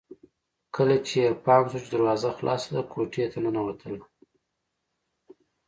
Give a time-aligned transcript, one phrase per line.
[0.75, 3.99] کله چې يې پام شو چې دروازه خلاصه ده کوټې ته ننوتله